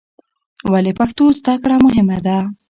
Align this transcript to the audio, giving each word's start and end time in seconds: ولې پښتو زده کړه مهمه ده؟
ولې 0.71 0.91
پښتو 0.99 1.23
زده 1.39 1.53
کړه 1.63 1.75
مهمه 1.85 2.17
ده؟ 2.25 2.37